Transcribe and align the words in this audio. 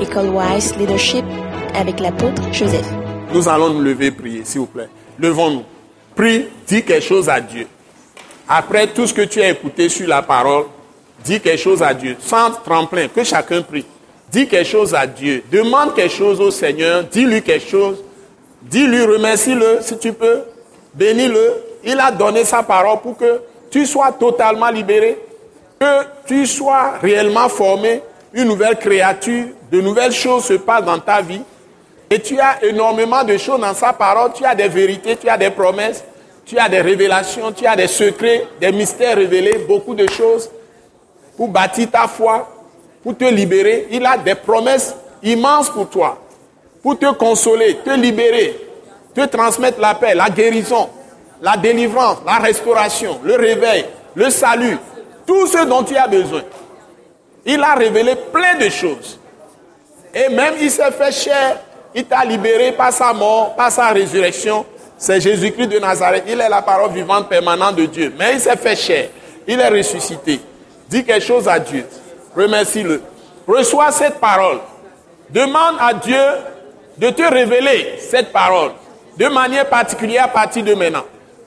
École 0.00 0.28
Wise 0.28 0.76
Leadership 0.76 1.24
avec 1.74 2.00
l'apôtre 2.00 2.42
Joseph. 2.52 2.86
Nous 3.32 3.48
allons 3.48 3.70
nous 3.70 3.80
lever 3.80 4.10
prier, 4.10 4.44
s'il 4.44 4.60
vous 4.60 4.66
plaît. 4.66 4.88
Levons-nous. 5.18 5.64
Prie, 6.14 6.46
dis 6.66 6.82
quelque 6.82 7.04
chose 7.04 7.28
à 7.28 7.40
Dieu. 7.40 7.66
Après 8.48 8.86
tout 8.88 9.06
ce 9.06 9.14
que 9.14 9.22
tu 9.22 9.40
as 9.40 9.50
écouté 9.50 9.88
sur 9.88 10.06
la 10.08 10.22
parole, 10.22 10.64
dis 11.24 11.40
quelque 11.40 11.60
chose 11.60 11.82
à 11.82 11.94
Dieu. 11.94 12.16
Sans 12.20 12.50
tremplin, 12.50 13.08
que 13.08 13.24
chacun 13.24 13.62
prie. 13.62 13.86
Dis 14.30 14.46
quelque 14.46 14.68
chose 14.68 14.94
à 14.94 15.06
Dieu. 15.06 15.42
Demande 15.50 15.94
quelque 15.94 16.14
chose 16.14 16.40
au 16.40 16.50
Seigneur. 16.50 17.04
Dis-lui 17.04 17.42
quelque 17.42 17.68
chose. 17.68 18.02
Dis-lui, 18.62 19.04
remercie-le 19.04 19.78
si 19.80 19.98
tu 19.98 20.12
peux. 20.12 20.40
Bénis-le. 20.94 21.54
Il 21.84 21.98
a 22.00 22.10
donné 22.10 22.44
sa 22.44 22.62
parole 22.62 23.00
pour 23.00 23.16
que 23.16 23.40
tu 23.70 23.86
sois 23.86 24.12
totalement 24.12 24.70
libéré. 24.70 25.18
Que 25.78 26.02
tu 26.26 26.46
sois 26.46 26.94
réellement 27.00 27.48
formé. 27.48 28.02
Une 28.32 28.44
nouvelle 28.44 28.76
créature. 28.76 29.46
De 29.70 29.80
nouvelles 29.80 30.12
choses 30.12 30.44
se 30.44 30.54
passent 30.54 30.84
dans 30.84 30.98
ta 30.98 31.20
vie. 31.22 31.42
Et 32.10 32.20
tu 32.20 32.38
as 32.38 32.64
énormément 32.64 33.24
de 33.24 33.36
choses 33.36 33.60
dans 33.60 33.74
sa 33.74 33.92
parole. 33.92 34.32
Tu 34.34 34.44
as 34.44 34.54
des 34.54 34.68
vérités, 34.68 35.16
tu 35.16 35.28
as 35.28 35.36
des 35.36 35.50
promesses, 35.50 36.04
tu 36.44 36.56
as 36.58 36.68
des 36.68 36.80
révélations, 36.80 37.52
tu 37.52 37.66
as 37.66 37.74
des 37.74 37.88
secrets, 37.88 38.46
des 38.60 38.70
mystères 38.70 39.16
révélés, 39.16 39.64
beaucoup 39.66 39.94
de 39.94 40.08
choses 40.08 40.48
pour 41.36 41.48
bâtir 41.48 41.90
ta 41.90 42.06
foi, 42.06 42.48
pour 43.02 43.16
te 43.16 43.24
libérer. 43.24 43.88
Il 43.90 44.06
a 44.06 44.16
des 44.16 44.34
promesses 44.34 44.94
immenses 45.22 45.70
pour 45.70 45.88
toi, 45.88 46.18
pour 46.82 46.98
te 46.98 47.12
consoler, 47.12 47.78
te 47.84 47.90
libérer, 47.90 48.56
te 49.14 49.26
transmettre 49.26 49.80
la 49.80 49.94
paix, 49.94 50.14
la 50.14 50.30
guérison, 50.30 50.88
la 51.42 51.56
délivrance, 51.56 52.18
la 52.24 52.36
restauration, 52.36 53.18
le 53.22 53.34
réveil, 53.34 53.84
le 54.14 54.30
salut, 54.30 54.78
tout 55.26 55.46
ce 55.46 55.64
dont 55.66 55.82
tu 55.82 55.96
as 55.96 56.06
besoin. 56.06 56.42
Il 57.46 57.62
a 57.62 57.74
révélé 57.74 58.16
plein 58.32 58.56
de 58.56 58.68
choses. 58.68 59.18
Et 60.12 60.28
même 60.28 60.54
il 60.60 60.70
s'est 60.70 60.90
fait 60.90 61.12
cher 61.12 61.56
il 61.96 62.04
t'a 62.04 62.26
libéré 62.26 62.72
par 62.72 62.92
sa 62.92 63.14
mort, 63.14 63.56
par 63.56 63.72
sa 63.72 63.88
résurrection. 63.88 64.66
C'est 64.98 65.18
Jésus-Christ 65.18 65.68
de 65.68 65.78
Nazareth. 65.78 66.24
Il 66.28 66.38
est 66.38 66.48
la 66.48 66.60
parole 66.60 66.90
vivante 66.90 67.26
permanente 67.26 67.76
de 67.76 67.86
Dieu. 67.86 68.12
Mais 68.18 68.34
il 68.34 68.40
s'est 68.40 68.56
fait 68.58 68.76
chair. 68.76 69.08
Il 69.48 69.58
est 69.58 69.68
ressuscité. 69.68 70.38
Dis 70.90 71.02
quelque 71.04 71.24
chose 71.24 71.48
à 71.48 71.58
Dieu. 71.58 71.86
Remercie-le. 72.36 73.00
Reçois 73.48 73.90
cette 73.92 74.20
parole. 74.20 74.58
Demande 75.30 75.76
à 75.80 75.94
Dieu 75.94 76.20
de 76.98 77.08
te 77.08 77.22
révéler 77.22 77.94
cette 77.98 78.30
parole 78.30 78.72
de 79.16 79.26
manière 79.28 79.66
particulière 79.66 80.24
à 80.24 80.28
partir 80.28 80.64
de 80.64 80.74
maintenant. 80.74 81.04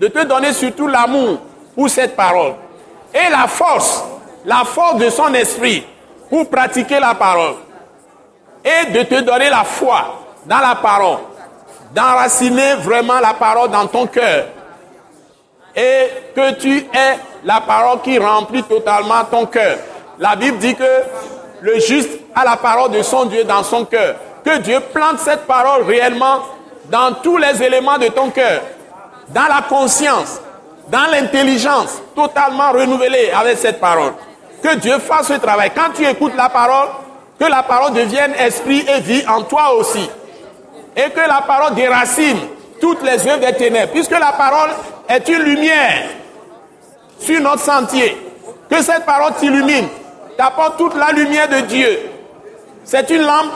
De 0.00 0.08
te 0.08 0.24
donner 0.24 0.54
surtout 0.54 0.86
l'amour 0.86 1.38
pour 1.74 1.90
cette 1.90 2.16
parole. 2.16 2.54
Et 3.12 3.30
la 3.30 3.46
force, 3.46 4.04
la 4.44 4.64
force 4.64 4.96
de 4.96 5.10
son 5.10 5.32
esprit 5.34 5.84
pour 6.28 6.48
pratiquer 6.48 7.00
la 7.00 7.14
parole. 7.14 7.54
Et 8.64 8.90
de 8.90 9.02
te 9.04 9.20
donner 9.20 9.48
la 9.48 9.64
foi 9.64 10.20
dans 10.44 10.58
la 10.58 10.74
parole, 10.74 11.18
d'enraciner 11.94 12.74
vraiment 12.74 13.18
la 13.20 13.34
parole 13.34 13.70
dans 13.70 13.86
ton 13.86 14.06
cœur. 14.06 14.46
Et 15.74 16.08
que 16.34 16.52
tu 16.54 16.78
aies 16.78 17.18
la 17.44 17.60
parole 17.60 18.00
qui 18.02 18.18
remplit 18.18 18.62
totalement 18.62 19.24
ton 19.30 19.46
cœur. 19.46 19.78
La 20.18 20.36
Bible 20.36 20.58
dit 20.58 20.74
que 20.74 20.84
le 21.62 21.78
juste 21.80 22.10
a 22.34 22.44
la 22.44 22.56
parole 22.56 22.90
de 22.90 23.02
son 23.02 23.24
Dieu 23.26 23.44
dans 23.44 23.62
son 23.62 23.84
cœur. 23.84 24.16
Que 24.44 24.58
Dieu 24.58 24.80
plante 24.92 25.18
cette 25.20 25.46
parole 25.46 25.84
réellement 25.84 26.40
dans 26.90 27.14
tous 27.22 27.36
les 27.36 27.62
éléments 27.62 27.98
de 27.98 28.08
ton 28.08 28.30
cœur. 28.30 28.60
Dans 29.28 29.46
la 29.46 29.62
conscience, 29.68 30.40
dans 30.88 31.06
l'intelligence, 31.10 32.02
totalement 32.14 32.72
renouvelée 32.72 33.30
avec 33.30 33.58
cette 33.58 33.80
parole. 33.80 34.12
Que 34.62 34.76
Dieu 34.76 34.98
fasse 34.98 35.28
ce 35.28 35.34
travail. 35.34 35.70
Quand 35.74 35.92
tu 35.94 36.06
écoutes 36.06 36.36
la 36.36 36.48
parole, 36.48 36.88
que 37.38 37.44
la 37.44 37.62
parole 37.62 37.94
devienne 37.94 38.34
esprit 38.34 38.84
et 38.86 39.00
vie 39.00 39.24
en 39.26 39.42
toi 39.42 39.74
aussi 39.74 40.08
et 40.96 41.10
que 41.10 41.20
la 41.20 41.42
parole 41.46 41.74
déracine 41.74 42.38
toutes 42.80 43.02
les 43.02 43.26
œuvres 43.26 43.46
des 43.46 43.52
ténèbres, 43.52 43.92
puisque 43.92 44.10
la 44.12 44.32
parole 44.32 44.70
est 45.08 45.28
une 45.28 45.42
lumière 45.42 46.04
sur 47.18 47.40
notre 47.40 47.60
sentier. 47.60 48.16
Que 48.68 48.82
cette 48.82 49.04
parole 49.04 49.34
t'illumine, 49.34 49.88
t'apporte 50.36 50.78
toute 50.78 50.94
la 50.94 51.12
lumière 51.12 51.48
de 51.48 51.60
Dieu. 51.60 51.98
C'est 52.84 53.08
une 53.10 53.22
lampe 53.22 53.52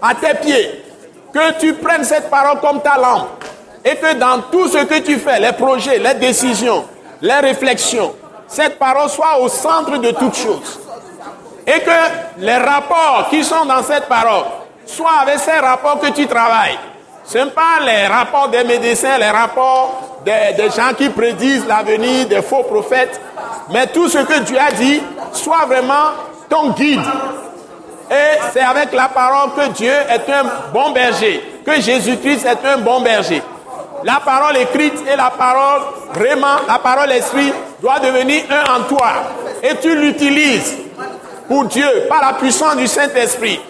à 0.00 0.14
tes 0.14 0.34
pieds. 0.34 0.84
Que 1.32 1.58
tu 1.58 1.74
prennes 1.74 2.04
cette 2.04 2.28
parole 2.28 2.60
comme 2.60 2.82
ta 2.82 2.98
lampe. 2.98 3.44
Et 3.84 3.96
que 3.96 4.14
dans 4.14 4.42
tout 4.50 4.68
ce 4.68 4.84
que 4.84 5.00
tu 5.00 5.16
fais, 5.16 5.40
les 5.40 5.52
projets, 5.52 5.98
les 5.98 6.14
décisions, 6.14 6.84
les 7.20 7.34
réflexions, 7.34 8.14
cette 8.52 8.78
parole 8.78 9.08
soit 9.08 9.38
au 9.40 9.48
centre 9.48 9.96
de 9.96 10.10
toutes 10.10 10.36
choses. 10.36 10.78
Et 11.66 11.80
que 11.80 12.38
les 12.38 12.56
rapports 12.56 13.28
qui 13.30 13.42
sont 13.42 13.64
dans 13.64 13.82
cette 13.82 14.08
parole 14.08 14.44
soit 14.84 15.20
avec 15.22 15.38
ces 15.38 15.58
rapports 15.58 15.98
que 16.00 16.10
tu 16.10 16.26
travailles. 16.26 16.78
Ce 17.24 17.38
ne 17.38 17.44
sont 17.44 17.50
pas 17.50 17.80
les 17.84 18.06
rapports 18.06 18.48
des 18.48 18.64
médecins, 18.64 19.16
les 19.16 19.30
rapports 19.30 20.20
des, 20.24 20.54
des 20.56 20.70
gens 20.70 20.92
qui 20.96 21.08
prédisent 21.08 21.66
l'avenir, 21.66 22.26
des 22.26 22.42
faux 22.42 22.64
prophètes, 22.64 23.20
mais 23.70 23.86
tout 23.86 24.08
ce 24.08 24.18
que 24.18 24.40
Dieu 24.40 24.58
a 24.58 24.72
dit 24.72 25.00
soit 25.32 25.64
vraiment 25.66 26.10
ton 26.50 26.70
guide. 26.70 27.00
Et 28.10 28.38
c'est 28.52 28.60
avec 28.60 28.92
la 28.92 29.08
parole 29.08 29.52
que 29.56 29.68
Dieu 29.70 29.92
est 29.92 30.30
un 30.30 30.44
bon 30.74 30.90
berger, 30.90 31.62
que 31.64 31.80
Jésus-Christ 31.80 32.44
est 32.44 32.68
un 32.68 32.78
bon 32.78 33.00
berger. 33.00 33.42
La 34.04 34.20
parole 34.22 34.56
écrite 34.58 35.00
et 35.10 35.16
la 35.16 35.30
parole 35.30 35.82
vraiment, 36.12 36.56
la 36.68 36.78
parole 36.80 37.12
esprit 37.12 37.52
doit 37.82 37.98
devenir 37.98 38.44
un 38.48 38.80
en 38.80 38.84
toi. 38.84 39.12
Et 39.62 39.76
tu 39.76 39.94
l'utilises 39.94 40.76
pour 41.48 41.64
Dieu 41.64 41.86
par 42.08 42.22
la 42.22 42.34
puissance 42.34 42.76
du 42.76 42.86
Saint-Esprit. 42.86 43.60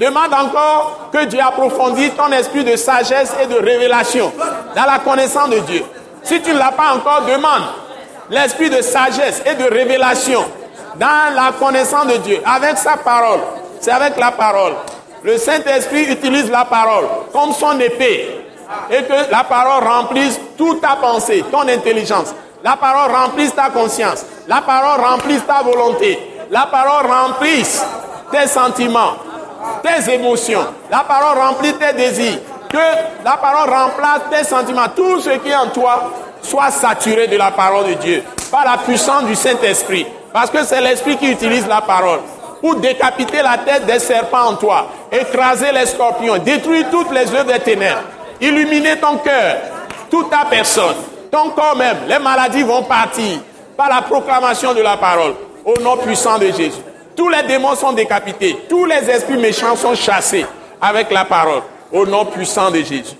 Demande 0.00 0.32
encore 0.32 1.10
que 1.12 1.24
Dieu 1.26 1.40
approfondisse 1.40 2.14
ton 2.16 2.32
esprit 2.32 2.64
de 2.64 2.76
sagesse 2.76 3.34
et 3.42 3.46
de 3.46 3.56
révélation 3.56 4.32
dans 4.74 4.84
la 4.84 5.00
connaissance 5.00 5.50
de 5.50 5.58
Dieu. 5.58 5.82
Si 6.22 6.40
tu 6.40 6.52
ne 6.52 6.58
l'as 6.58 6.72
pas 6.72 6.94
encore, 6.94 7.26
demande 7.26 7.62
l'esprit 8.30 8.70
de 8.70 8.80
sagesse 8.80 9.42
et 9.44 9.54
de 9.54 9.64
révélation 9.64 10.42
dans 10.96 11.34
la 11.34 11.52
connaissance 11.58 12.06
de 12.06 12.16
Dieu, 12.18 12.40
avec 12.46 12.78
sa 12.78 12.96
parole. 12.96 13.40
C'est 13.80 13.90
avec 13.90 14.16
la 14.16 14.30
parole. 14.30 14.72
Le 15.22 15.36
Saint-Esprit 15.36 16.04
utilise 16.04 16.50
la 16.50 16.64
parole 16.64 17.04
comme 17.32 17.52
son 17.52 17.78
épée 17.80 18.40
et 18.90 19.02
que 19.02 19.30
la 19.30 19.44
parole 19.44 19.84
remplisse 19.84 20.40
toute 20.56 20.80
ta 20.80 20.96
pensée, 20.96 21.44
ton 21.50 21.68
intelligence. 21.68 22.34
La 22.64 22.76
parole 22.76 23.12
remplisse 23.14 23.54
ta 23.54 23.70
conscience. 23.70 24.24
La 24.48 24.62
parole 24.62 25.00
remplisse 25.00 25.46
ta 25.46 25.62
volonté. 25.62 26.18
La 26.50 26.66
parole 26.66 27.06
remplisse 27.06 27.84
tes 28.32 28.48
sentiments 28.48 29.14
tes 29.82 30.12
émotions. 30.12 30.66
La 30.90 31.00
parole 31.00 31.38
remplit 31.38 31.74
tes 31.74 31.92
désirs. 31.92 32.38
Que 32.68 33.24
la 33.24 33.36
parole 33.36 33.70
remplace 33.70 34.22
tes 34.30 34.44
sentiments. 34.44 34.88
Tout 34.94 35.20
ce 35.20 35.30
qui 35.30 35.50
est 35.50 35.54
en 35.54 35.68
toi 35.68 36.10
soit 36.42 36.70
saturé 36.70 37.28
de 37.28 37.36
la 37.36 37.50
parole 37.50 37.86
de 37.86 37.94
Dieu. 37.94 38.22
Par 38.50 38.64
la 38.64 38.78
puissance 38.78 39.24
du 39.24 39.34
Saint-Esprit. 39.34 40.06
Parce 40.32 40.50
que 40.50 40.64
c'est 40.64 40.80
l'Esprit 40.80 41.16
qui 41.16 41.30
utilise 41.30 41.66
la 41.66 41.80
parole. 41.80 42.20
Pour 42.60 42.76
décapiter 42.76 43.42
la 43.42 43.58
tête 43.58 43.86
des 43.86 43.98
serpents 43.98 44.48
en 44.48 44.54
toi. 44.54 44.86
Écraser 45.12 45.70
les 45.72 45.86
scorpions. 45.86 46.38
Détruire 46.38 46.90
toutes 46.90 47.12
les 47.12 47.32
œuvres 47.34 47.52
des 47.52 47.60
ténèbres. 47.60 48.02
Illuminer 48.40 48.96
ton 48.98 49.18
cœur. 49.18 49.56
Toute 50.10 50.30
ta 50.30 50.44
personne. 50.48 50.96
Ton 51.34 51.50
corps 51.50 51.74
même. 51.74 51.96
Les 52.06 52.20
maladies 52.20 52.62
vont 52.62 52.84
partir. 52.84 53.40
Par 53.76 53.88
la 53.88 54.02
proclamation 54.02 54.72
de 54.72 54.80
la 54.80 54.96
parole. 54.96 55.34
Au 55.64 55.74
nom 55.80 55.96
puissant 55.96 56.38
de 56.38 56.46
Jésus. 56.46 56.80
Tous 57.16 57.28
les 57.28 57.42
démons 57.42 57.74
sont 57.74 57.92
décapités. 57.92 58.56
Tous 58.68 58.84
les 58.84 59.10
esprits 59.10 59.36
méchants 59.36 59.74
sont 59.74 59.96
chassés 59.96 60.46
avec 60.80 61.10
la 61.10 61.24
parole. 61.24 61.62
Au 61.90 62.06
nom 62.06 62.24
puissant 62.24 62.70
de 62.70 62.76
Jésus. 62.76 63.16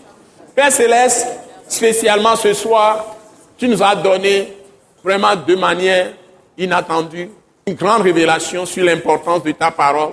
Père 0.54 0.70
Céleste, 0.70 1.26
spécialement 1.66 2.36
ce 2.36 2.54
soir, 2.54 3.04
tu 3.58 3.66
nous 3.66 3.82
as 3.82 3.97
donné 3.97 4.52
vraiment 5.02 5.34
de 5.34 5.56
manière 5.56 6.12
inattendue 6.56 7.31
une 7.66 7.75
grande 7.75 8.02
révélation 8.02 8.64
sur 8.64 8.84
l'importance 8.84 9.42
de 9.42 9.50
ta 9.50 9.72
parole 9.72 10.12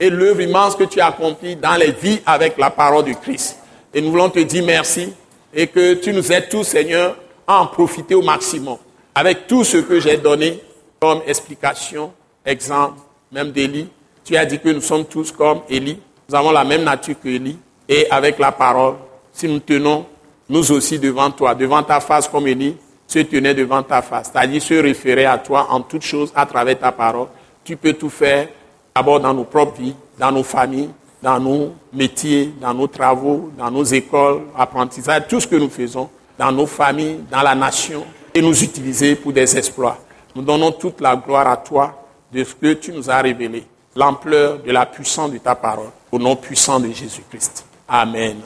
et 0.00 0.08
l'œuvre 0.08 0.40
immense 0.40 0.76
que 0.76 0.84
tu 0.84 0.98
as 0.98 1.08
accomplie 1.08 1.56
dans 1.56 1.74
les 1.74 1.92
vies 1.92 2.22
avec 2.24 2.56
la 2.56 2.70
parole 2.70 3.04
du 3.04 3.14
Christ. 3.16 3.58
Et 3.92 4.00
nous 4.00 4.12
voulons 4.12 4.30
te 4.30 4.38
dire 4.38 4.64
merci 4.64 5.12
et 5.52 5.66
que 5.66 5.92
tu 5.92 6.14
nous 6.14 6.32
aides 6.32 6.48
tous, 6.48 6.64
Seigneur, 6.64 7.16
en 7.46 7.66
profiter 7.66 8.14
au 8.14 8.22
maximum 8.22 8.78
avec 9.14 9.46
tout 9.46 9.64
ce 9.64 9.78
que 9.78 10.00
j'ai 10.00 10.16
donné 10.16 10.60
comme 11.00 11.20
explication, 11.26 12.12
exemple 12.44 12.98
même 13.30 13.50
d'Élie. 13.50 13.88
Tu 14.24 14.36
as 14.36 14.46
dit 14.46 14.58
que 14.58 14.68
nous 14.68 14.80
sommes 14.80 15.04
tous 15.04 15.30
comme 15.32 15.60
Élie. 15.68 15.98
Nous 16.28 16.34
avons 16.34 16.50
la 16.50 16.64
même 16.64 16.84
nature 16.84 17.16
que 17.22 17.28
Élie. 17.28 17.58
Et 17.88 18.06
avec 18.10 18.38
la 18.38 18.52
parole, 18.52 18.94
si 19.32 19.46
nous 19.46 19.58
tenons 19.58 20.06
nous 20.48 20.72
aussi 20.72 20.98
devant 20.98 21.30
toi, 21.30 21.54
devant 21.54 21.82
ta 21.82 22.00
face 22.00 22.28
comme 22.28 22.46
Élie, 22.46 22.76
se 23.06 23.18
tenait 23.20 23.54
devant 23.54 23.82
ta 23.82 24.02
face, 24.02 24.30
c'est-à-dire 24.32 24.62
se 24.62 24.74
référer 24.74 25.26
à 25.26 25.38
toi 25.38 25.66
en 25.70 25.80
toutes 25.80 26.02
choses 26.02 26.32
à 26.34 26.46
travers 26.46 26.78
ta 26.78 26.90
parole. 26.92 27.28
Tu 27.62 27.76
peux 27.76 27.92
tout 27.92 28.08
faire 28.08 28.48
d'abord 28.94 29.20
dans 29.20 29.34
nos 29.34 29.44
propres 29.44 29.80
vies, 29.80 29.94
dans 30.18 30.32
nos 30.32 30.42
familles, 30.42 30.90
dans 31.22 31.38
nos 31.38 31.72
métiers, 31.92 32.52
dans 32.60 32.72
nos 32.74 32.86
travaux, 32.86 33.50
dans 33.56 33.70
nos 33.70 33.84
écoles, 33.84 34.42
apprentissages, 34.56 35.24
tout 35.28 35.40
ce 35.40 35.46
que 35.46 35.56
nous 35.56 35.68
faisons, 35.68 36.08
dans 36.38 36.52
nos 36.52 36.66
familles, 36.66 37.20
dans 37.30 37.42
la 37.42 37.54
nation, 37.54 38.04
et 38.34 38.42
nous 38.42 38.62
utiliser 38.62 39.14
pour 39.14 39.32
des 39.32 39.56
exploits. 39.56 39.98
Nous 40.34 40.42
donnons 40.42 40.72
toute 40.72 41.00
la 41.00 41.14
gloire 41.16 41.46
à 41.46 41.56
toi 41.56 42.06
de 42.32 42.42
ce 42.42 42.54
que 42.54 42.72
tu 42.74 42.92
nous 42.92 43.08
as 43.08 43.20
révélé. 43.20 43.64
l'ampleur 43.96 44.58
de 44.58 44.72
la 44.72 44.86
puissance 44.86 45.30
de 45.30 45.38
ta 45.38 45.54
parole, 45.54 45.90
au 46.10 46.18
nom 46.18 46.36
puissant 46.36 46.80
de 46.80 46.88
Jésus-Christ. 46.88 47.64
Amen. 47.88 48.36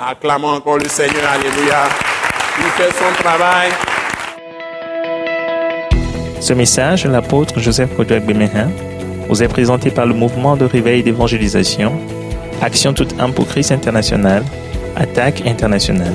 Acclamons 0.00 0.48
encore 0.48 0.78
le 0.78 0.88
Seigneur, 0.88 1.24
Alléluia. 1.30 1.84
Il 2.58 2.64
fait 2.64 2.90
son 2.92 3.22
travail. 3.22 3.70
Ce 6.40 6.52
message, 6.52 7.06
l'apôtre 7.06 7.58
Joseph 7.58 7.94
Kodouak 7.96 8.24
Bemehin, 8.24 8.70
vous 9.28 9.42
est 9.42 9.48
présenté 9.48 9.90
par 9.90 10.06
le 10.06 10.14
mouvement 10.14 10.56
de 10.56 10.64
réveil 10.64 11.02
d'évangélisation, 11.02 11.92
Action 12.62 12.92
toute 12.92 13.18
âme 13.20 13.32
pour 13.32 13.46
Christ 13.46 13.70
international, 13.70 14.44
Attaque 14.96 15.46
internationale. 15.46 16.14